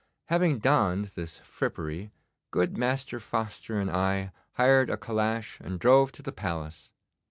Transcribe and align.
Having 0.29 0.57
donned 0.61 1.05
this 1.13 1.37
frippery, 1.43 2.09
good 2.49 2.75
Master 2.75 3.19
Foster 3.19 3.77
and 3.79 3.91
I 3.91 4.31
hired 4.53 4.89
a 4.89 4.97
calash 4.97 5.59
and 5.59 5.79
drove 5.79 6.11
to 6.13 6.23
the 6.23 6.31
Palace. 6.31 6.91